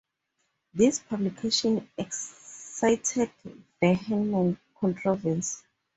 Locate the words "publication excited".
0.97-3.29